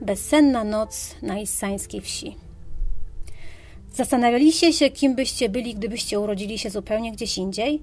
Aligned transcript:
Bezsenna 0.00 0.64
noc 0.64 1.14
na 1.22 1.38
issańskiej 1.38 2.00
wsi. 2.00 2.36
Zastanawialiście 3.94 4.72
się, 4.72 4.90
kim 4.90 5.14
byście 5.14 5.48
byli, 5.48 5.74
gdybyście 5.74 6.20
urodzili 6.20 6.58
się 6.58 6.70
zupełnie 6.70 7.12
gdzieś 7.12 7.38
indziej? 7.38 7.82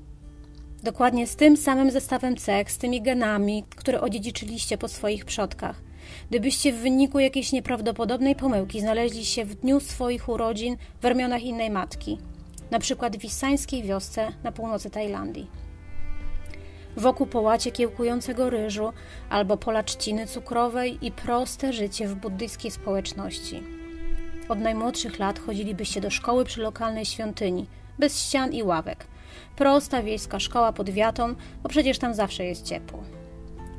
Dokładnie 0.83 1.27
z 1.27 1.35
tym 1.35 1.57
samym 1.57 1.91
zestawem 1.91 2.37
cech, 2.37 2.71
z 2.71 2.77
tymi 2.77 3.01
genami, 3.01 3.63
które 3.75 4.01
odziedziczyliście 4.01 4.77
po 4.77 4.87
swoich 4.87 5.25
przodkach. 5.25 5.81
Gdybyście 6.29 6.73
w 6.73 6.77
wyniku 6.77 7.19
jakiejś 7.19 7.51
nieprawdopodobnej 7.51 8.35
pomyłki 8.35 8.81
znaleźli 8.81 9.25
się 9.25 9.45
w 9.45 9.55
dniu 9.55 9.79
swoich 9.79 10.29
urodzin 10.29 10.77
w 11.01 11.05
ramionach 11.05 11.43
innej 11.43 11.69
matki, 11.69 12.17
na 12.71 12.79
przykład 12.79 13.17
w 13.17 13.23
issańskiej 13.23 13.83
wiosce 13.83 14.31
na 14.43 14.51
północy 14.51 14.89
Tajlandii 14.89 15.66
wokół 16.97 17.27
połacie 17.27 17.71
kiełkującego 17.71 18.49
ryżu 18.49 18.93
albo 19.29 19.57
pola 19.57 19.83
trzciny 19.83 20.27
cukrowej 20.27 21.05
i 21.05 21.11
proste 21.11 21.73
życie 21.73 22.07
w 22.07 22.15
buddyjskiej 22.15 22.71
społeczności. 22.71 23.63
Od 24.49 24.59
najmłodszych 24.59 25.19
lat 25.19 25.39
chodzilibyście 25.39 26.01
do 26.01 26.09
szkoły 26.09 26.45
przy 26.45 26.61
lokalnej 26.61 27.05
świątyni, 27.05 27.65
bez 27.99 28.21
ścian 28.21 28.53
i 28.53 28.63
ławek. 28.63 29.07
Prosta 29.55 30.03
wiejska 30.03 30.39
szkoła 30.39 30.73
pod 30.73 30.89
wiatą, 30.89 31.35
bo 31.63 31.69
przecież 31.69 31.99
tam 31.99 32.13
zawsze 32.13 32.45
jest 32.45 32.65
ciepło. 32.65 33.03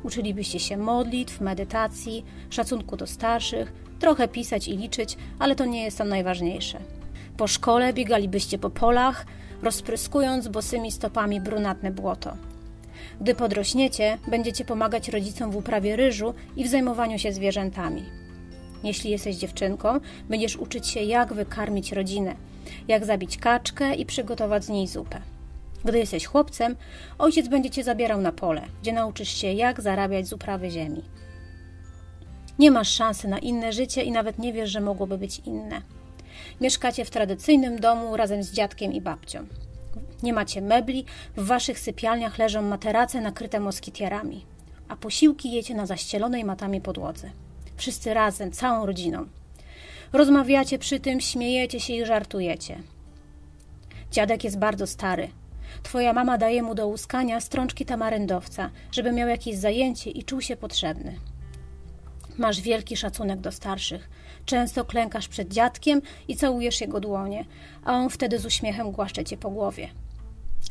Uczylibyście 0.03 0.59
się 0.59 0.77
modlitw, 0.77 1.41
medytacji, 1.41 2.25
szacunku 2.49 2.97
do 2.97 3.07
starszych, 3.07 3.73
trochę 3.99 4.27
pisać 4.27 4.67
i 4.67 4.77
liczyć, 4.77 5.17
ale 5.39 5.55
to 5.55 5.65
nie 5.65 5.83
jest 5.83 5.97
tam 5.97 6.09
najważniejsze. 6.09 6.79
Po 7.37 7.47
szkole 7.47 7.93
biegalibyście 7.93 8.57
po 8.57 8.69
polach, 8.69 9.25
rozpryskując 9.61 10.47
bosymi 10.47 10.91
stopami 10.91 11.41
brunatne 11.41 11.91
błoto. 11.91 12.48
Gdy 13.21 13.35
podrośniecie, 13.35 14.17
będziecie 14.27 14.65
pomagać 14.65 15.09
rodzicom 15.09 15.51
w 15.51 15.55
uprawie 15.55 15.95
ryżu 15.95 16.33
i 16.55 16.63
w 16.63 16.67
zajmowaniu 16.67 17.19
się 17.19 17.33
zwierzętami. 17.33 18.03
Jeśli 18.83 19.11
jesteś 19.11 19.35
dziewczynką, 19.35 19.99
będziesz 20.29 20.55
uczyć 20.55 20.87
się, 20.87 20.99
jak 21.03 21.33
wykarmić 21.33 21.91
rodzinę, 21.91 22.35
jak 22.87 23.05
zabić 23.05 23.37
kaczkę 23.37 23.95
i 23.95 24.05
przygotować 24.05 24.65
z 24.65 24.69
niej 24.69 24.87
zupę. 24.87 25.21
Gdy 25.85 25.97
jesteś 25.97 26.25
chłopcem, 26.25 26.75
ojciec 27.17 27.47
będzie 27.47 27.69
cię 27.69 27.83
zabierał 27.83 28.21
na 28.21 28.31
pole, 28.31 28.61
gdzie 28.81 28.93
nauczysz 28.93 29.29
się, 29.29 29.53
jak 29.53 29.81
zarabiać 29.81 30.27
z 30.27 30.33
uprawy 30.33 30.69
ziemi. 30.69 31.03
Nie 32.59 32.71
masz 32.71 32.89
szansy 32.89 33.27
na 33.27 33.39
inne 33.39 33.73
życie 33.73 34.03
i 34.03 34.11
nawet 34.11 34.39
nie 34.39 34.53
wiesz, 34.53 34.69
że 34.69 34.81
mogłoby 34.81 35.17
być 35.17 35.39
inne. 35.39 35.81
Mieszkacie 36.61 37.05
w 37.05 37.09
tradycyjnym 37.09 37.79
domu 37.79 38.17
razem 38.17 38.43
z 38.43 38.51
dziadkiem 38.51 38.93
i 38.93 39.01
babcią. 39.01 39.47
Nie 40.23 40.33
macie 40.33 40.61
mebli, 40.61 41.05
w 41.37 41.45
waszych 41.45 41.79
sypialniach 41.79 42.37
leżą 42.37 42.61
materace 42.61 43.21
nakryte 43.21 43.59
moskitierami, 43.59 44.45
a 44.87 44.95
posiłki 44.95 45.51
jecie 45.51 45.75
na 45.75 45.85
zaścielonej 45.85 46.43
matami 46.43 46.81
podłodze. 46.81 47.31
Wszyscy 47.77 48.13
razem, 48.13 48.51
całą 48.51 48.85
rodziną. 48.85 49.25
Rozmawiacie 50.13 50.79
przy 50.79 50.99
tym, 50.99 51.21
śmiejecie 51.21 51.79
się 51.79 51.93
i 51.93 52.05
żartujecie. 52.05 52.79
Dziadek 54.11 54.43
jest 54.43 54.59
bardzo 54.59 54.87
stary. 54.87 55.29
Twoja 55.83 56.13
mama 56.13 56.37
daje 56.37 56.63
mu 56.63 56.75
do 56.75 56.87
łuskania 56.87 57.41
strączki 57.41 57.85
tamaryndowca, 57.85 58.69
żeby 58.91 59.11
miał 59.11 59.29
jakieś 59.29 59.55
zajęcie 59.55 60.11
i 60.11 60.23
czuł 60.23 60.41
się 60.41 60.55
potrzebny. 60.55 61.15
Masz 62.37 62.61
wielki 62.61 62.97
szacunek 62.97 63.39
do 63.39 63.51
starszych. 63.51 64.09
Często 64.45 64.85
klękasz 64.85 65.27
przed 65.27 65.47
dziadkiem 65.53 66.01
i 66.27 66.35
całujesz 66.35 66.81
jego 66.81 66.99
dłonie, 66.99 67.45
a 67.83 67.93
on 67.93 68.09
wtedy 68.09 68.39
z 68.39 68.45
uśmiechem 68.45 68.91
głaszcze 68.91 69.23
cię 69.23 69.37
po 69.37 69.49
głowie. 69.49 69.89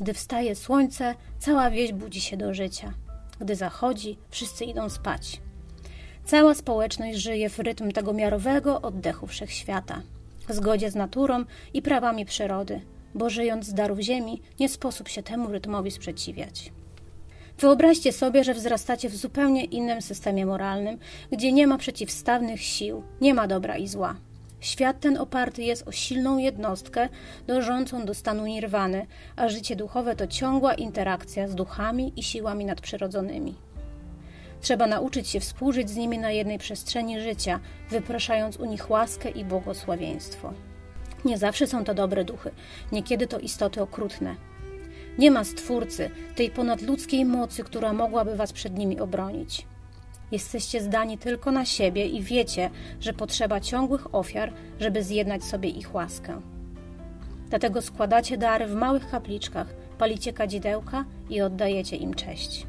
Gdy 0.00 0.14
wstaje 0.14 0.54
słońce, 0.54 1.14
cała 1.38 1.70
wieś 1.70 1.92
budzi 1.92 2.20
się 2.20 2.36
do 2.36 2.54
życia. 2.54 2.94
Gdy 3.40 3.56
zachodzi, 3.56 4.18
wszyscy 4.30 4.64
idą 4.64 4.88
spać. 4.88 5.40
Cała 6.24 6.54
społeczność 6.54 7.18
żyje 7.18 7.50
w 7.50 7.58
rytm 7.58 7.92
tego 7.92 8.12
miarowego 8.12 8.80
oddechu 8.80 9.26
wszechświata, 9.26 10.02
w 10.48 10.52
zgodzie 10.52 10.90
z 10.90 10.94
naturą 10.94 11.44
i 11.74 11.82
prawami 11.82 12.24
przyrody, 12.24 12.80
bo 13.14 13.30
żyjąc 13.30 13.66
z 13.66 13.74
darów 13.74 13.98
ziemi, 13.98 14.42
nie 14.60 14.68
sposób 14.68 15.08
się 15.08 15.22
temu 15.22 15.48
rytmowi 15.48 15.90
sprzeciwiać. 15.90 16.72
Wyobraźcie 17.58 18.12
sobie, 18.12 18.44
że 18.44 18.54
wzrastacie 18.54 19.08
w 19.08 19.16
zupełnie 19.16 19.64
innym 19.64 20.02
systemie 20.02 20.46
moralnym, 20.46 20.98
gdzie 21.32 21.52
nie 21.52 21.66
ma 21.66 21.78
przeciwstawnych 21.78 22.62
sił, 22.62 23.02
nie 23.20 23.34
ma 23.34 23.46
dobra 23.46 23.76
i 23.76 23.88
zła. 23.88 24.16
Świat 24.60 25.00
ten 25.00 25.16
oparty 25.16 25.62
jest 25.62 25.88
o 25.88 25.92
silną 25.92 26.38
jednostkę 26.38 27.08
dążącą 27.46 28.04
do 28.04 28.14
stanu 28.14 28.46
nirwany, 28.46 29.06
a 29.36 29.48
życie 29.48 29.76
duchowe 29.76 30.16
to 30.16 30.26
ciągła 30.26 30.74
interakcja 30.74 31.48
z 31.48 31.54
duchami 31.54 32.12
i 32.16 32.22
siłami 32.22 32.64
nadprzyrodzonymi. 32.64 33.54
Trzeba 34.60 34.86
nauczyć 34.86 35.28
się 35.28 35.40
współżyć 35.40 35.90
z 35.90 35.96
nimi 35.96 36.18
na 36.18 36.30
jednej 36.30 36.58
przestrzeni 36.58 37.20
życia, 37.20 37.60
wypraszając 37.90 38.56
u 38.56 38.64
nich 38.64 38.90
łaskę 38.90 39.30
i 39.30 39.44
błogosławieństwo. 39.44 40.52
Nie 41.24 41.38
zawsze 41.38 41.66
są 41.66 41.84
to 41.84 41.94
dobre 41.94 42.24
duchy, 42.24 42.50
niekiedy 42.92 43.26
to 43.26 43.38
istoty 43.38 43.82
okrutne. 43.82 44.36
Nie 45.18 45.30
ma 45.30 45.44
stwórcy, 45.44 46.10
tej 46.36 46.50
ponadludzkiej 46.50 47.24
mocy, 47.24 47.64
która 47.64 47.92
mogłaby 47.92 48.36
was 48.36 48.52
przed 48.52 48.78
nimi 48.78 49.00
obronić. 49.00 49.66
Jesteście 50.30 50.82
zdani 50.82 51.18
tylko 51.18 51.50
na 51.50 51.64
siebie 51.64 52.06
i 52.06 52.22
wiecie, 52.22 52.70
że 53.00 53.12
potrzeba 53.12 53.60
ciągłych 53.60 54.14
ofiar, 54.14 54.52
żeby 54.80 55.02
zjednać 55.02 55.44
sobie 55.44 55.68
ich 55.68 55.94
łaskę. 55.94 56.40
Dlatego 57.48 57.82
składacie 57.82 58.38
dary 58.38 58.66
w 58.66 58.74
małych 58.74 59.10
kapliczkach, 59.10 59.66
palicie 59.98 60.32
kadzidełka 60.32 61.04
i 61.30 61.40
oddajecie 61.40 61.96
im 61.96 62.14
cześć. 62.14 62.66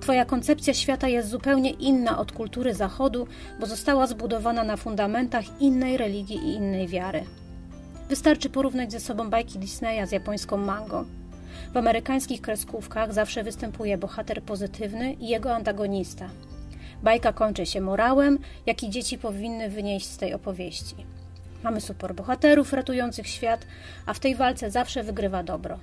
Twoja 0.00 0.24
koncepcja 0.24 0.74
świata 0.74 1.08
jest 1.08 1.28
zupełnie 1.28 1.70
inna 1.70 2.18
od 2.18 2.32
kultury 2.32 2.74
Zachodu, 2.74 3.26
bo 3.60 3.66
została 3.66 4.06
zbudowana 4.06 4.64
na 4.64 4.76
fundamentach 4.76 5.60
innej 5.60 5.96
religii 5.96 6.36
i 6.36 6.54
innej 6.54 6.88
wiary. 6.88 7.24
Wystarczy 8.08 8.50
porównać 8.50 8.92
ze 8.92 9.00
sobą 9.00 9.30
bajki 9.30 9.58
Disneya 9.58 10.06
z 10.06 10.12
japońską 10.12 10.56
mangą. 10.56 11.04
W 11.72 11.76
amerykańskich 11.76 12.40
kreskówkach 12.40 13.12
zawsze 13.14 13.44
występuje 13.44 13.98
bohater 13.98 14.42
pozytywny 14.42 15.12
i 15.12 15.28
jego 15.28 15.54
antagonista– 15.54 16.30
Bajka 17.02 17.32
kończy 17.32 17.66
się 17.66 17.80
morałem, 17.80 18.38
jaki 18.66 18.90
dzieci 18.90 19.18
powinny 19.18 19.70
wynieść 19.70 20.06
z 20.06 20.16
tej 20.16 20.34
opowieści. 20.34 20.94
Mamy 21.62 21.80
superbohaterów 21.80 22.72
ratujących 22.72 23.28
świat, 23.28 23.66
a 24.06 24.14
w 24.14 24.20
tej 24.20 24.34
walce 24.34 24.70
zawsze 24.70 25.02
wygrywa 25.02 25.42
dobro. 25.42 25.78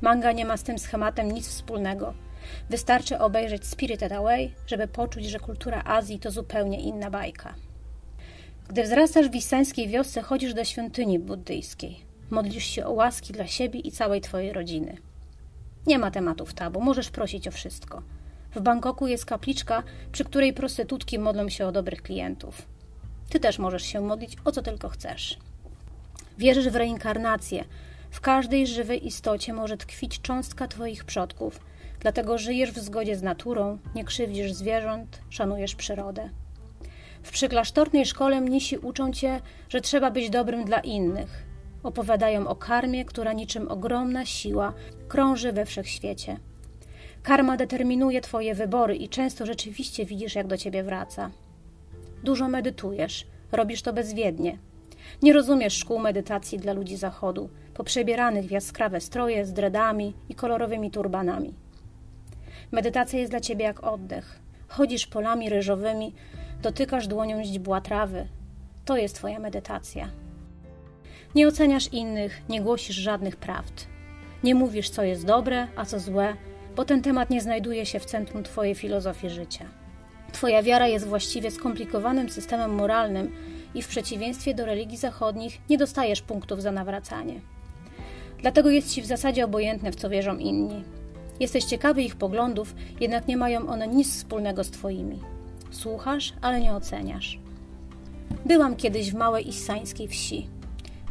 Manga 0.00 0.32
nie 0.32 0.44
ma 0.44 0.56
z 0.56 0.62
tym 0.62 0.78
schematem 0.78 1.32
nic 1.32 1.48
wspólnego. 1.48 2.14
Wystarczy 2.70 3.18
obejrzeć 3.18 3.66
Spirited 3.66 4.12
Away, 4.12 4.54
żeby 4.66 4.88
poczuć, 4.88 5.24
że 5.24 5.38
kultura 5.38 5.82
Azji 5.84 6.18
to 6.18 6.30
zupełnie 6.30 6.80
inna 6.80 7.10
bajka. 7.10 7.54
Gdy 8.68 8.82
wzrastasz 8.82 9.28
w 9.28 9.32
wisańskiej 9.32 9.88
wiosce, 9.88 10.22
chodzisz 10.22 10.54
do 10.54 10.64
świątyni 10.64 11.18
buddyjskiej. 11.18 12.00
Modlisz 12.30 12.64
się 12.64 12.86
o 12.86 12.92
łaski 12.92 13.32
dla 13.32 13.46
siebie 13.46 13.80
i 13.80 13.92
całej 13.92 14.20
twojej 14.20 14.52
rodziny. 14.52 14.96
Nie 15.86 15.98
ma 15.98 16.10
tematów 16.10 16.54
tabu, 16.54 16.80
możesz 16.80 17.10
prosić 17.10 17.48
o 17.48 17.50
wszystko– 17.50 18.02
w 18.56 18.60
Bangkoku 18.60 19.06
jest 19.06 19.24
kapliczka, 19.24 19.82
przy 20.12 20.24
której 20.24 20.52
prostytutki 20.52 21.18
modlą 21.18 21.48
się 21.48 21.66
o 21.66 21.72
dobrych 21.72 22.02
klientów. 22.02 22.62
Ty 23.30 23.40
też 23.40 23.58
możesz 23.58 23.82
się 23.82 24.00
modlić 24.00 24.36
o 24.44 24.52
co 24.52 24.62
tylko 24.62 24.88
chcesz. 24.88 25.38
Wierzysz 26.38 26.68
w 26.68 26.76
reinkarnację. 26.76 27.64
W 28.10 28.20
każdej 28.20 28.66
żywej 28.66 29.06
istocie 29.06 29.52
może 29.52 29.76
tkwić 29.76 30.20
cząstka 30.20 30.68
Twoich 30.68 31.04
przodków, 31.04 31.60
dlatego 32.00 32.38
żyjesz 32.38 32.72
w 32.72 32.78
zgodzie 32.78 33.16
z 33.16 33.22
naturą, 33.22 33.78
nie 33.94 34.04
krzywdzisz 34.04 34.52
zwierząt, 34.52 35.20
szanujesz 35.30 35.74
przyrodę. 35.74 36.30
W 37.22 37.30
przyklasztornej 37.30 38.06
szkole 38.06 38.40
mnisi 38.40 38.78
uczą 38.78 39.12
Cię, 39.12 39.40
że 39.68 39.80
trzeba 39.80 40.10
być 40.10 40.30
dobrym 40.30 40.64
dla 40.64 40.80
innych. 40.80 41.46
Opowiadają 41.82 42.48
o 42.48 42.56
karmie, 42.56 43.04
która 43.04 43.32
niczym 43.32 43.68
ogromna 43.68 44.26
siła 44.26 44.72
krąży 45.08 45.52
we 45.52 45.66
wszechświecie. 45.66 46.36
Karma 47.26 47.56
determinuje 47.56 48.20
Twoje 48.20 48.54
wybory 48.54 48.96
i 48.96 49.08
często 49.08 49.46
rzeczywiście 49.46 50.04
widzisz, 50.04 50.34
jak 50.34 50.46
do 50.46 50.56
Ciebie 50.56 50.82
wraca. 50.82 51.30
Dużo 52.24 52.48
medytujesz, 52.48 53.26
robisz 53.52 53.82
to 53.82 53.92
bezwiednie. 53.92 54.58
Nie 55.22 55.32
rozumiesz 55.32 55.74
szkół 55.74 55.98
medytacji 55.98 56.58
dla 56.58 56.72
ludzi 56.72 56.96
zachodu, 56.96 57.48
poprzebieranych 57.74 58.46
w 58.46 58.50
jaskrawe 58.50 59.00
stroje 59.00 59.46
z 59.46 59.52
dredami 59.52 60.14
i 60.28 60.34
kolorowymi 60.34 60.90
turbanami. 60.90 61.54
Medytacja 62.72 63.18
jest 63.18 63.32
dla 63.32 63.40
Ciebie 63.40 63.64
jak 63.64 63.84
oddech. 63.84 64.40
Chodzisz 64.68 65.06
polami 65.06 65.50
ryżowymi, 65.50 66.14
dotykasz 66.62 67.06
dłonią 67.06 67.44
źdźbła 67.44 67.80
trawy. 67.80 68.28
To 68.84 68.96
jest 68.96 69.14
Twoja 69.14 69.38
medytacja. 69.38 70.10
Nie 71.34 71.48
oceniasz 71.48 71.92
innych, 71.92 72.42
nie 72.48 72.60
głosisz 72.60 72.96
żadnych 72.96 73.36
prawd. 73.36 73.86
Nie 74.44 74.54
mówisz, 74.54 74.90
co 74.90 75.02
jest 75.02 75.26
dobre, 75.26 75.68
a 75.76 75.84
co 75.84 76.00
złe, 76.00 76.36
bo 76.76 76.84
ten 76.84 77.02
temat 77.02 77.30
nie 77.30 77.40
znajduje 77.40 77.86
się 77.86 78.00
w 78.00 78.04
centrum 78.04 78.42
Twojej 78.42 78.74
filozofii 78.74 79.30
życia. 79.30 79.64
Twoja 80.32 80.62
wiara 80.62 80.88
jest 80.88 81.06
właściwie 81.06 81.50
skomplikowanym 81.50 82.30
systemem 82.30 82.74
moralnym 82.74 83.34
i 83.74 83.82
w 83.82 83.88
przeciwieństwie 83.88 84.54
do 84.54 84.66
religii 84.66 84.96
zachodnich 84.96 85.58
nie 85.70 85.78
dostajesz 85.78 86.22
punktów 86.22 86.62
za 86.62 86.72
nawracanie. 86.72 87.40
Dlatego 88.38 88.70
jest 88.70 88.94
Ci 88.94 89.02
w 89.02 89.06
zasadzie 89.06 89.44
obojętne, 89.44 89.92
w 89.92 89.96
co 89.96 90.10
wierzą 90.10 90.36
inni. 90.36 90.84
Jesteś 91.40 91.64
ciekawy 91.64 92.02
ich 92.02 92.16
poglądów, 92.16 92.74
jednak 93.00 93.28
nie 93.28 93.36
mają 93.36 93.68
one 93.68 93.88
nic 93.88 94.16
wspólnego 94.16 94.64
z 94.64 94.70
Twoimi. 94.70 95.20
Słuchasz, 95.70 96.32
ale 96.40 96.60
nie 96.60 96.72
oceniasz. 96.72 97.38
Byłam 98.44 98.76
kiedyś 98.76 99.10
w 99.10 99.14
małej 99.14 99.48
issańskiej 99.48 100.08
wsi. 100.08 100.48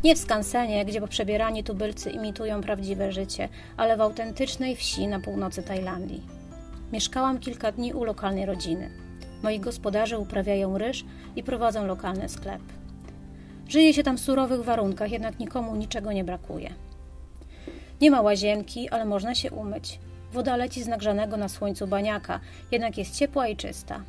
Nie 0.05 0.15
w 0.15 0.19
skansenie, 0.19 0.85
gdzie 0.85 1.01
poprzebierani 1.01 1.63
tubylcy 1.63 2.09
imitują 2.09 2.61
prawdziwe 2.61 3.11
życie, 3.11 3.49
ale 3.77 3.97
w 3.97 4.01
autentycznej 4.01 4.75
wsi 4.75 5.07
na 5.07 5.19
północy 5.19 5.63
Tajlandii. 5.63 6.21
Mieszkałam 6.93 7.39
kilka 7.39 7.71
dni 7.71 7.93
u 7.93 8.03
lokalnej 8.03 8.45
rodziny. 8.45 8.89
Moi 9.43 9.59
gospodarze 9.59 10.19
uprawiają 10.19 10.77
ryż 10.77 11.05
i 11.35 11.43
prowadzą 11.43 11.85
lokalny 11.85 12.29
sklep. 12.29 12.61
Żyje 13.69 13.93
się 13.93 14.03
tam 14.03 14.17
w 14.17 14.21
surowych 14.21 14.63
warunkach, 14.63 15.11
jednak 15.11 15.39
nikomu 15.39 15.75
niczego 15.75 16.11
nie 16.11 16.23
brakuje. 16.23 16.73
Nie 18.01 18.11
ma 18.11 18.21
łazienki, 18.21 18.89
ale 18.89 19.05
można 19.05 19.35
się 19.35 19.51
umyć. 19.51 19.99
Woda 20.33 20.55
leci 20.55 20.83
z 20.83 20.87
nagrzanego 20.87 21.37
na 21.37 21.49
słońcu 21.49 21.87
baniaka, 21.87 22.39
jednak 22.71 22.97
jest 22.97 23.15
ciepła 23.15 23.47
i 23.47 23.55
czysta. 23.55 24.03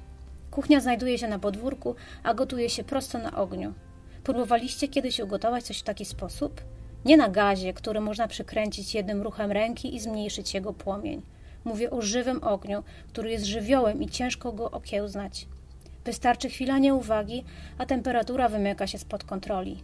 Kuchnia 0.50 0.80
znajduje 0.80 1.18
się 1.18 1.28
na 1.28 1.38
podwórku, 1.38 1.94
a 2.22 2.34
gotuje 2.34 2.70
się 2.70 2.84
prosto 2.84 3.18
na 3.18 3.36
ogniu. 3.36 3.74
Próbowaliście 4.26 4.88
kiedyś 4.88 5.20
ugotować 5.20 5.64
coś 5.64 5.78
w 5.78 5.82
taki 5.82 6.04
sposób? 6.04 6.60
Nie 7.04 7.16
na 7.16 7.28
gazie, 7.28 7.72
który 7.72 8.00
można 8.00 8.28
przykręcić 8.28 8.94
jednym 8.94 9.22
ruchem 9.22 9.52
ręki 9.52 9.94
i 9.94 10.00
zmniejszyć 10.00 10.54
jego 10.54 10.72
płomień. 10.72 11.22
Mówię 11.64 11.90
o 11.90 12.02
żywym 12.02 12.44
ogniu, 12.44 12.82
który 13.08 13.30
jest 13.30 13.44
żywiołem 13.44 14.02
i 14.02 14.08
ciężko 14.08 14.52
go 14.52 14.70
okiełznać. 14.70 15.46
Wystarczy 16.04 16.48
chwila 16.48 16.78
nieuwagi, 16.78 17.44
a 17.78 17.86
temperatura 17.86 18.48
wymyka 18.48 18.86
się 18.86 18.98
spod 18.98 19.24
kontroli. 19.24 19.82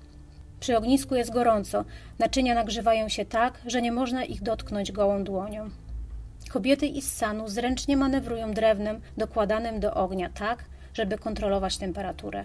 Przy 0.61 0.77
ognisku 0.77 1.15
jest 1.15 1.33
gorąco, 1.33 1.85
naczynia 2.19 2.55
nagrzewają 2.55 3.09
się 3.09 3.25
tak, 3.25 3.59
że 3.67 3.83
nie 3.83 3.93
można 3.93 4.25
ich 4.25 4.43
dotknąć 4.43 4.93
gołą 4.93 5.25
dłonią. 5.25 5.71
Kobiety 6.49 6.87
Issanu 6.87 7.49
zręcznie 7.49 7.97
manewrują 7.97 8.53
drewnem 8.53 9.01
dokładanym 9.17 9.81
do 9.81 9.95
ognia 9.95 10.31
tak, 10.31 10.65
żeby 10.95 11.19
kontrolować 11.19 11.79
temperaturę. 11.79 12.45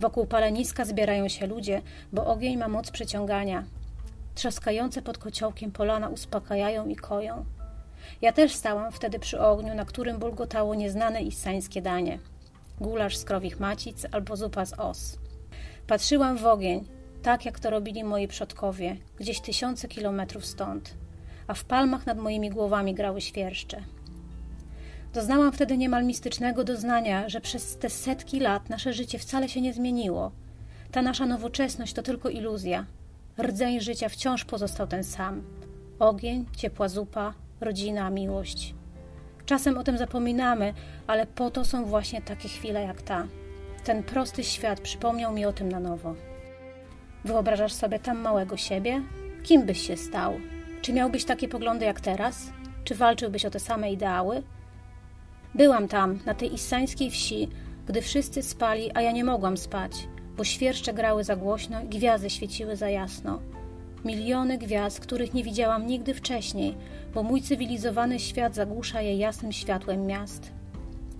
Wokół 0.00 0.26
paleniska 0.26 0.84
zbierają 0.84 1.28
się 1.28 1.46
ludzie, 1.46 1.82
bo 2.12 2.26
ogień 2.26 2.56
ma 2.56 2.68
moc 2.68 2.90
przyciągania. 2.90 3.64
Trzaskające 4.34 5.02
pod 5.02 5.18
kociołkiem 5.18 5.72
polana 5.72 6.08
uspokajają 6.08 6.88
i 6.88 6.96
koją. 6.96 7.44
Ja 8.22 8.32
też 8.32 8.54
stałam 8.54 8.92
wtedy 8.92 9.18
przy 9.18 9.40
ogniu, 9.40 9.74
na 9.74 9.84
którym 9.84 10.18
bulgotało 10.18 10.74
nieznane 10.74 11.22
issańskie 11.22 11.82
danie. 11.82 12.18
Gulasz 12.80 13.16
z 13.16 13.24
krowich 13.24 13.60
macic 13.60 14.06
albo 14.12 14.36
zupa 14.36 14.64
z 14.64 14.72
os. 14.72 15.18
Patrzyłam 15.86 16.36
w 16.36 16.46
ogień, 16.46 16.84
tak 17.22 17.44
jak 17.44 17.60
to 17.60 17.70
robili 17.70 18.04
moi 18.04 18.28
przodkowie, 18.28 18.96
gdzieś 19.18 19.40
tysiące 19.40 19.88
kilometrów 19.88 20.46
stąd, 20.46 20.94
a 21.46 21.54
w 21.54 21.64
palmach 21.64 22.06
nad 22.06 22.18
moimi 22.18 22.50
głowami 22.50 22.94
grały 22.94 23.20
świerszcze. 23.20 23.82
Doznałam 25.16 25.52
wtedy 25.52 25.76
niemal 25.76 26.04
mistycznego 26.04 26.64
doznania, 26.64 27.28
że 27.28 27.40
przez 27.40 27.76
te 27.76 27.90
setki 27.90 28.40
lat 28.40 28.70
nasze 28.70 28.92
życie 28.92 29.18
wcale 29.18 29.48
się 29.48 29.60
nie 29.60 29.72
zmieniło. 29.72 30.32
Ta 30.92 31.02
nasza 31.02 31.26
nowoczesność 31.26 31.92
to 31.92 32.02
tylko 32.02 32.28
iluzja. 32.28 32.84
Rdzeń 33.38 33.80
życia 33.80 34.08
wciąż 34.08 34.44
pozostał 34.44 34.86
ten 34.86 35.04
sam. 35.04 35.42
Ogień, 35.98 36.44
ciepła 36.56 36.88
zupa, 36.88 37.34
rodzina, 37.60 38.10
miłość. 38.10 38.74
Czasem 39.46 39.78
o 39.78 39.84
tym 39.84 39.98
zapominamy, 39.98 40.74
ale 41.06 41.26
po 41.26 41.50
to 41.50 41.64
są 41.64 41.84
właśnie 41.84 42.22
takie 42.22 42.48
chwile 42.48 42.82
jak 42.82 43.02
ta. 43.02 43.26
Ten 43.84 44.02
prosty 44.02 44.44
świat 44.44 44.80
przypomniał 44.80 45.32
mi 45.32 45.46
o 45.46 45.52
tym 45.52 45.68
na 45.68 45.80
nowo. 45.80 46.14
Wyobrażasz 47.24 47.72
sobie 47.72 47.98
tam 47.98 48.18
małego 48.18 48.56
siebie? 48.56 49.02
Kim 49.42 49.66
byś 49.66 49.86
się 49.86 49.96
stał? 49.96 50.32
Czy 50.82 50.92
miałbyś 50.92 51.24
takie 51.24 51.48
poglądy 51.48 51.84
jak 51.84 52.00
teraz? 52.00 52.50
Czy 52.84 52.94
walczyłbyś 52.94 53.44
o 53.44 53.50
te 53.50 53.60
same 53.60 53.92
ideały? 53.92 54.42
Byłam 55.56 55.88
tam, 55.88 56.18
na 56.26 56.34
tej 56.34 56.54
issańskiej 56.54 57.10
wsi, 57.10 57.48
gdy 57.86 58.02
wszyscy 58.02 58.42
spali, 58.42 58.90
a 58.94 59.00
ja 59.02 59.12
nie 59.12 59.24
mogłam 59.24 59.56
spać, 59.56 60.08
bo 60.36 60.44
świerszcze 60.44 60.94
grały 60.94 61.24
za 61.24 61.36
głośno 61.36 61.82
i 61.82 61.88
gwiazdy 61.88 62.30
świeciły 62.30 62.76
za 62.76 62.90
jasno. 62.90 63.40
Miliony 64.04 64.58
gwiazd, 64.58 65.00
których 65.00 65.34
nie 65.34 65.44
widziałam 65.44 65.86
nigdy 65.86 66.14
wcześniej, 66.14 66.74
bo 67.14 67.22
mój 67.22 67.42
cywilizowany 67.42 68.18
świat 68.18 68.54
zagłusza 68.54 69.00
je 69.00 69.16
jasnym 69.16 69.52
światłem 69.52 70.06
miast. 70.06 70.52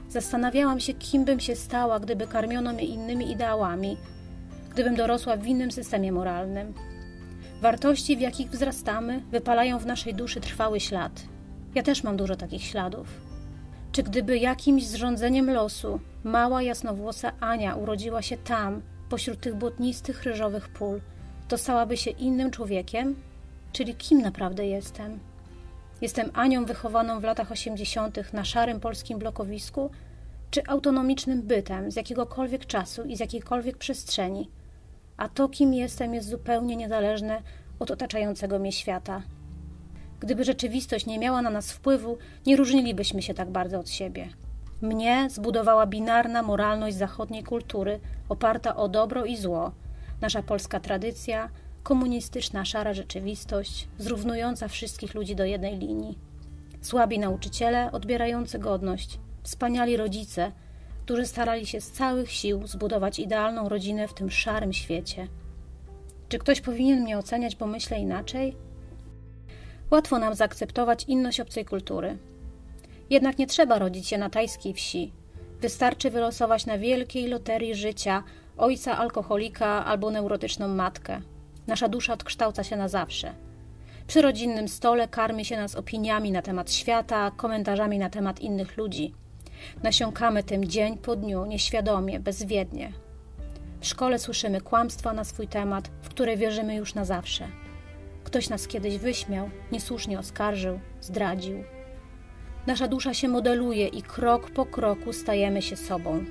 Zastanawiałam 0.09 0.81
się, 0.81 0.95
kim 0.95 1.25
bym 1.25 1.41
się 1.41 1.57
stała, 1.57 2.01
gdyby 2.01 2.27
karmiono 2.27 2.73
mnie 2.73 2.85
innymi 2.85 3.31
ideałami, 3.33 3.97
gdybym 4.71 4.97
dorosła 4.97 5.37
w 5.37 5.47
innym 5.47 5.73
systemie 5.73 6.13
moralnym. 6.13 6.75
Wartości, 7.61 8.17
w 8.17 8.21
jakich 8.21 8.51
wzrastamy, 8.51 9.23
wypalają 9.31 9.79
w 9.79 9.87
naszej 9.87 10.15
duszy 10.15 10.41
trwały 10.41 10.81
ślad. 10.81 11.23
Ja 11.75 11.83
też 11.83 12.03
mam 12.03 12.17
dużo 12.17 12.37
takich 12.37 12.63
śladów. 12.63 13.26
Czy 13.97 14.03
gdyby 14.03 14.39
jakimś 14.39 14.87
zrządzeniem 14.87 15.51
losu 15.51 16.01
mała 16.25 16.63
jasnowłosa 16.63 17.33
Ania 17.41 17.75
urodziła 17.75 18.23
się 18.23 18.37
tam, 18.37 18.83
pośród 19.09 19.41
tych 19.41 19.55
błotnistych, 19.55 20.23
ryżowych 20.23 20.69
pól, 20.69 21.01
to 21.49 21.59
stałaby 21.59 21.97
się 21.97 22.11
innym 22.11 22.51
człowiekiem? 22.51 23.17
Czyli 23.73 23.95
kim 23.95 24.23
naprawdę 24.23 24.67
jestem? 24.67 25.19
Jestem 26.01 26.31
Anią 26.35 26.65
wychowaną 26.65 27.21
w 27.21 27.25
latach 27.25 27.53
osiemdziesiątych 27.53 28.33
na 28.33 28.45
szarym 28.45 28.81
polskim 28.81 29.19
blokowisku, 29.19 29.91
czy 30.51 30.67
autonomicznym 30.67 31.43
bytem 31.43 31.91
z 31.91 31.97
jakiegokolwiek 31.97 32.67
czasu 32.67 33.03
i 33.03 33.17
z 33.17 33.21
jakiejkolwiek 33.21 33.77
przestrzeni, 33.77 34.51
a 35.17 35.29
to, 35.29 35.49
kim 35.49 35.75
jestem, 35.75 36.15
jest 36.15 36.29
zupełnie 36.29 36.77
niezależne 36.77 37.43
od 37.79 37.91
otaczającego 37.91 38.59
mnie 38.59 38.73
świata. 38.73 39.23
Gdyby 40.21 40.45
rzeczywistość 40.45 41.07
nie 41.07 41.19
miała 41.19 41.43
na 41.43 41.51
nas 41.51 41.73
wpływu, 41.73 42.19
nie 42.47 42.57
różnilibyśmy 42.57 43.23
się 43.23 43.35
tak 43.35 43.51
bardzo 43.51 43.81
od 43.81 43.91
siebie. 43.91 44.29
Mnie 44.83 45.29
zbudowała 45.31 45.87
binarna 45.87 46.43
moralność 46.43 46.97
zachodniej 46.97 47.45
kultury, 47.45 48.01
oparta 48.29 48.77
o 48.77 48.89
dobro 48.89 49.25
i 49.25 49.37
zło, 49.37 49.73
nasza 50.21 50.43
polska 50.43 50.81
tradycja, 50.81 51.49
komunistyczna 51.83 52.65
szara 52.65 52.95
rzeczywistość, 52.95 53.89
zrównująca 53.99 54.69
wszystkich 54.69 55.15
ludzi 55.15 55.37
do 55.37 55.45
jednej 55.45 55.79
linii. 55.79 56.19
Słabi 56.81 57.19
nauczyciele, 57.19 57.93
odbierający 57.93 58.59
godność, 58.59 59.19
wspaniali 59.43 59.97
rodzice, 59.97 60.53
którzy 61.05 61.27
starali 61.27 61.67
się 61.67 61.81
z 61.81 61.91
całych 61.91 62.31
sił 62.31 62.67
zbudować 62.67 63.19
idealną 63.19 63.69
rodzinę 63.69 64.09
w 64.09 64.15
tym 64.15 64.31
szarym 64.31 64.73
świecie. 64.73 65.29
Czy 66.29 66.39
ktoś 66.39 66.61
powinien 66.61 67.03
mnie 67.03 67.19
oceniać, 67.19 67.57
bo 67.57 67.67
myślę 67.67 67.99
inaczej? 67.99 68.57
Łatwo 69.91 70.19
nam 70.19 70.35
zaakceptować 70.35 71.05
inność 71.05 71.41
obcej 71.41 71.65
kultury. 71.65 72.19
Jednak 73.11 73.39
nie 73.39 73.47
trzeba 73.47 73.79
rodzić 73.79 74.09
się 74.09 74.19
na 74.19 74.31
tajskiej 74.31 74.75
wsi. 74.75 75.13
Wystarczy 75.61 76.11
wylosować 76.11 76.67
na 76.67 76.79
wielkiej 76.79 77.29
loterii 77.29 77.75
życia 77.75 78.23
ojca 78.57 78.99
alkoholika 78.99 79.85
albo 79.85 80.11
neurotyczną 80.11 80.69
matkę. 80.69 81.21
Nasza 81.67 81.89
dusza 81.89 82.13
odkształca 82.13 82.65
się 82.65 82.77
na 82.77 82.89
zawsze. 82.89 83.35
Przy 84.07 84.23
rodzinnym 84.23 84.69
stole 84.69 85.09
karmi 85.09 85.45
się 85.45 85.57
nas 85.57 85.75
opiniami 85.75 86.33
na 86.33 86.43
temat 86.43 86.73
świata, 86.73 87.31
komentarzami 87.37 87.99
na 87.99 88.11
temat 88.11 88.41
innych 88.41 88.77
ludzi. 88.77 89.15
Nasiąkamy 89.83 90.43
tym 90.43 90.65
dzień 90.65 90.99
po 90.99 91.17
dniu, 91.17 91.47
nieświadomie, 91.47 92.21
bezwiednie. 92.21 92.93
W 93.81 93.87
szkole 93.87 94.19
słyszymy 94.19 94.61
kłamstwa 94.61 95.13
na 95.13 95.25
swój 95.25 95.49
temat, 95.49 95.91
w 96.03 96.09
które 96.09 96.37
wierzymy 96.37 96.75
już 96.75 96.95
na 96.95 97.05
zawsze. 97.05 97.49
Ktoś 98.27 98.49
nas 98.49 98.67
kiedyś 98.67 98.99
wyśmiał, 98.99 99.51
niesłusznie 99.73 100.19
oskarżył, 100.19 100.81
zdradził. 101.01 101.65
Nasza 102.67 102.89
dusza 102.89 103.15
się 103.15 103.29
modeluje 103.29 103.87
i 103.87 104.03
krok 104.03 104.51
po 104.51 104.67
kroku 104.67 105.13
stajemy 105.13 105.63
się 105.63 105.77
sobą. 105.77 106.25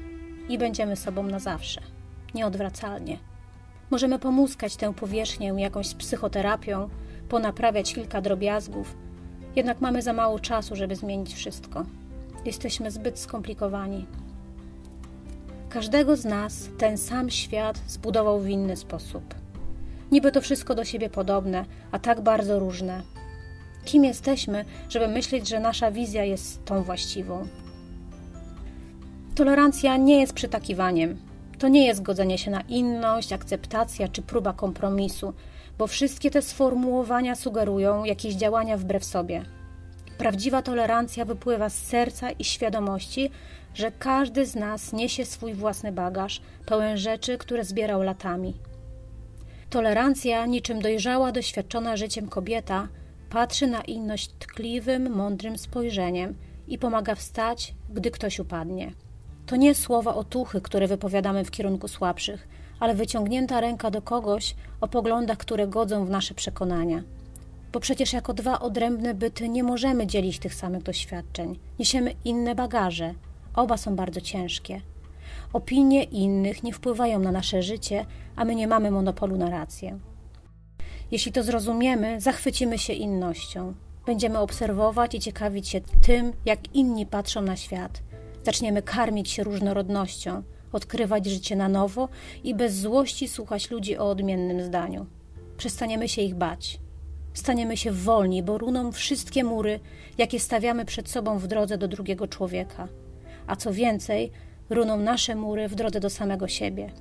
I 0.49 0.57
będziemy 0.57 0.95
sobą 0.95 1.23
na 1.23 1.39
zawsze, 1.39 1.81
nieodwracalnie. 2.33 3.17
Możemy 3.91 4.19
pomuskać 4.19 4.75
tę 4.75 4.93
powierzchnię 4.93 5.53
jakąś 5.57 5.93
psychoterapią, 5.93 6.89
ponaprawiać 7.29 7.93
kilka 7.93 8.21
drobiazgów, 8.21 8.95
jednak 9.55 9.81
mamy 9.81 10.01
za 10.01 10.13
mało 10.13 10.39
czasu, 10.39 10.75
żeby 10.75 10.95
zmienić 10.95 11.33
wszystko. 11.33 11.85
Jesteśmy 12.45 12.91
zbyt 12.91 13.19
skomplikowani. 13.19 14.05
Każdego 15.69 16.15
z 16.15 16.25
nas 16.25 16.69
ten 16.77 16.97
sam 16.97 17.29
świat 17.29 17.79
zbudował 17.87 18.39
w 18.39 18.47
inny 18.47 18.75
sposób. 18.75 19.44
Niby 20.15 20.31
to 20.31 20.41
wszystko 20.41 20.75
do 20.75 20.85
siebie 20.85 21.09
podobne, 21.09 21.65
a 21.91 21.99
tak 21.99 22.21
bardzo 22.21 22.59
różne. 22.59 23.01
Kim 23.85 24.03
jesteśmy, 24.03 24.65
żeby 24.89 25.07
myśleć, 25.07 25.49
że 25.49 25.59
nasza 25.59 25.91
wizja 25.91 26.23
jest 26.23 26.65
tą 26.65 26.83
właściwą? 26.83 27.47
Tolerancja 29.35 29.97
nie 29.97 30.19
jest 30.19 30.33
przytakiwaniem. 30.33 31.17
To 31.59 31.67
nie 31.67 31.87
jest 31.87 32.01
godzenie 32.01 32.37
się 32.37 32.51
na 32.51 32.61
inność, 32.61 33.33
akceptacja 33.33 34.07
czy 34.07 34.21
próba 34.21 34.53
kompromisu, 34.53 35.33
bo 35.77 35.87
wszystkie 35.87 36.31
te 36.31 36.41
sformułowania 36.41 37.35
sugerują 37.35 38.03
jakieś 38.03 38.35
działania 38.35 38.77
wbrew 38.77 39.05
sobie. 39.05 39.45
Prawdziwa 40.17 40.61
tolerancja 40.61 41.25
wypływa 41.25 41.69
z 41.69 41.77
serca 41.77 42.31
i 42.31 42.43
świadomości, 42.43 43.29
że 43.73 43.91
każdy 43.91 44.45
z 44.45 44.55
nas 44.55 44.93
niesie 44.93 45.25
swój 45.25 45.53
własny 45.53 45.91
bagaż, 45.91 46.41
pełen 46.65 46.97
rzeczy, 46.97 47.37
które 47.37 47.65
zbierał 47.65 48.01
latami. 48.01 48.53
Tolerancja, 49.75 50.45
niczym 50.45 50.81
dojrzała, 50.81 51.31
doświadczona 51.31 51.97
życiem 51.97 52.27
kobieta, 52.27 52.87
patrzy 53.29 53.67
na 53.67 53.81
inność 53.81 54.29
tkliwym, 54.39 55.15
mądrym 55.15 55.57
spojrzeniem 55.57 56.35
i 56.67 56.77
pomaga 56.77 57.15
wstać, 57.15 57.73
gdy 57.89 58.11
ktoś 58.11 58.39
upadnie. 58.39 58.91
To 59.45 59.55
nie 59.55 59.75
słowa 59.75 60.15
otuchy, 60.15 60.61
które 60.61 60.87
wypowiadamy 60.87 61.45
w 61.45 61.51
kierunku 61.51 61.87
słabszych, 61.87 62.47
ale 62.79 62.95
wyciągnięta 62.95 63.61
ręka 63.61 63.91
do 63.91 64.01
kogoś 64.01 64.55
o 64.81 64.87
poglądach, 64.87 65.37
które 65.37 65.67
godzą 65.67 66.05
w 66.05 66.09
nasze 66.09 66.33
przekonania. 66.33 67.03
Bo 67.71 67.79
przecież 67.79 68.13
jako 68.13 68.33
dwa 68.33 68.59
odrębne 68.59 69.13
byty 69.13 69.49
nie 69.49 69.63
możemy 69.63 70.07
dzielić 70.07 70.39
tych 70.39 70.53
samych 70.53 70.83
doświadczeń. 70.83 71.59
Niesiemy 71.79 72.15
inne 72.25 72.55
bagaże. 72.55 73.13
Oba 73.55 73.77
są 73.77 73.95
bardzo 73.95 74.21
ciężkie. 74.21 74.81
Opinie 75.53 76.03
innych 76.03 76.63
nie 76.63 76.73
wpływają 76.73 77.19
na 77.19 77.31
nasze 77.31 77.63
życie, 77.63 78.05
a 78.35 78.45
my 78.45 78.55
nie 78.55 78.67
mamy 78.67 78.91
monopolu 78.91 79.37
na 79.37 79.49
rację. 79.49 79.99
Jeśli 81.11 81.31
to 81.31 81.43
zrozumiemy, 81.43 82.21
zachwycimy 82.21 82.77
się 82.77 82.93
innością. 82.93 83.73
Będziemy 84.05 84.39
obserwować 84.39 85.15
i 85.15 85.19
ciekawić 85.19 85.67
się 85.67 85.81
tym, 85.81 86.33
jak 86.45 86.75
inni 86.75 87.05
patrzą 87.05 87.41
na 87.41 87.55
świat. 87.55 88.01
Zaczniemy 88.43 88.81
karmić 88.81 89.29
się 89.29 89.43
różnorodnością, 89.43 90.43
odkrywać 90.71 91.25
życie 91.25 91.55
na 91.55 91.69
nowo 91.69 92.09
i 92.43 92.55
bez 92.55 92.75
złości 92.75 93.27
słuchać 93.27 93.71
ludzi 93.71 93.97
o 93.97 94.09
odmiennym 94.09 94.61
zdaniu. 94.61 95.05
Przestaniemy 95.57 96.09
się 96.09 96.21
ich 96.21 96.35
bać. 96.35 96.79
Staniemy 97.33 97.77
się 97.77 97.91
wolni, 97.91 98.43
bo 98.43 98.57
runą 98.57 98.91
wszystkie 98.91 99.43
mury, 99.43 99.79
jakie 100.17 100.39
stawiamy 100.39 100.85
przed 100.85 101.09
sobą 101.09 101.37
w 101.37 101.47
drodze 101.47 101.77
do 101.77 101.87
drugiego 101.87 102.27
człowieka. 102.27 102.87
A 103.47 103.55
co 103.55 103.73
więcej, 103.73 104.31
runą 104.69 104.97
nasze 104.97 105.35
mury 105.35 105.67
w 105.67 105.75
drodze 105.75 105.99
do 105.99 106.09
samego 106.09 106.47
siebie. 106.47 106.91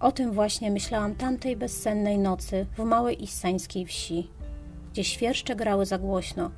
O 0.00 0.12
tym 0.12 0.32
właśnie 0.32 0.70
myślałam 0.70 1.14
tamtej 1.14 1.56
bezsennej 1.56 2.18
nocy 2.18 2.66
w 2.78 2.84
małej 2.84 3.22
issańskiej 3.22 3.86
wsi, 3.86 4.30
gdzie 4.92 5.04
świerszcze 5.04 5.56
grały 5.56 5.86
za 5.86 5.98
głośno, 5.98 6.50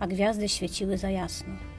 a 0.00 0.06
gwiazdy 0.06 0.48
świeciły 0.48 0.98
za 0.98 1.10
jasno. 1.10 1.69